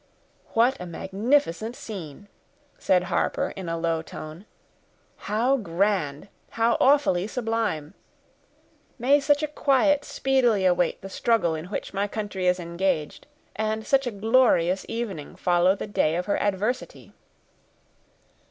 [0.53, 2.27] "What a magnificent scene!"
[2.79, 4.47] said Harper, in a low tone.
[5.15, 6.27] "How grand!
[6.49, 12.59] how awfully sublime!—may such a quiet speedily await the struggle in which my country is
[12.59, 17.13] engaged, and such a glorious evening follow the day of her adversity!"